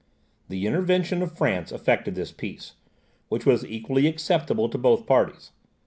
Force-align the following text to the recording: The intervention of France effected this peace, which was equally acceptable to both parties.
The 0.49 0.65
intervention 0.65 1.21
of 1.21 1.37
France 1.37 1.71
effected 1.71 2.15
this 2.15 2.31
peace, 2.31 2.73
which 3.29 3.45
was 3.45 3.63
equally 3.63 4.07
acceptable 4.07 4.67
to 4.67 4.79
both 4.79 5.05
parties. 5.05 5.51